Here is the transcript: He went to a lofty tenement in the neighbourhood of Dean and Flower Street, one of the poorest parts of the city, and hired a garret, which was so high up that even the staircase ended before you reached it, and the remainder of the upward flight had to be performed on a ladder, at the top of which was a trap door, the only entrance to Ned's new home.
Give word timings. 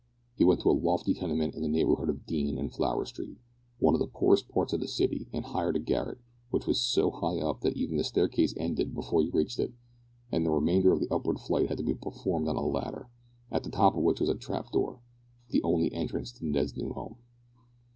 He 0.33 0.43
went 0.43 0.61
to 0.61 0.71
a 0.71 0.71
lofty 0.71 1.13
tenement 1.13 1.53
in 1.53 1.61
the 1.61 1.67
neighbourhood 1.67 2.09
of 2.09 2.25
Dean 2.25 2.57
and 2.57 2.73
Flower 2.73 3.05
Street, 3.05 3.37
one 3.77 3.93
of 3.93 3.99
the 3.99 4.07
poorest 4.07 4.49
parts 4.49 4.73
of 4.73 4.79
the 4.79 4.87
city, 4.87 5.27
and 5.31 5.45
hired 5.45 5.75
a 5.75 5.79
garret, 5.79 6.17
which 6.49 6.65
was 6.65 6.81
so 6.81 7.11
high 7.11 7.37
up 7.37 7.61
that 7.61 7.77
even 7.77 7.97
the 7.97 8.03
staircase 8.03 8.55
ended 8.57 8.95
before 8.95 9.21
you 9.21 9.29
reached 9.31 9.59
it, 9.59 9.73
and 10.31 10.43
the 10.43 10.49
remainder 10.49 10.91
of 10.91 11.01
the 11.01 11.13
upward 11.13 11.37
flight 11.39 11.69
had 11.69 11.77
to 11.77 11.83
be 11.83 11.93
performed 11.93 12.47
on 12.47 12.55
a 12.55 12.65
ladder, 12.65 13.09
at 13.51 13.61
the 13.63 13.69
top 13.69 13.95
of 13.95 14.01
which 14.01 14.19
was 14.19 14.29
a 14.29 14.33
trap 14.33 14.71
door, 14.71 15.01
the 15.51 15.61
only 15.61 15.93
entrance 15.93 16.31
to 16.31 16.47
Ned's 16.47 16.75
new 16.75 16.93
home. 16.93 17.17